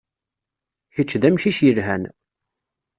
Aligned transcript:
Kečč 0.95 1.11
d 1.21 1.23
amcic 1.27 1.57
yelhan. 1.65 2.03